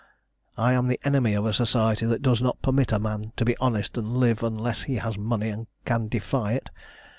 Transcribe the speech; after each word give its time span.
I 0.57 0.73
am 0.73 0.87
the 0.87 0.99
enemy 1.03 1.35
of 1.35 1.45
a 1.45 1.53
society 1.53 2.07
that 2.07 2.23
does 2.23 2.41
not 2.41 2.63
permit 2.63 2.91
a 2.91 2.97
man 2.97 3.33
to 3.37 3.45
be 3.45 3.55
honest 3.57 3.95
and 3.99 4.17
live, 4.17 4.41
unless 4.41 4.81
he 4.81 4.95
has 4.95 5.15
money 5.15 5.49
and 5.49 5.67
can 5.85 6.07
defy 6.07 6.53
it. 6.53 6.71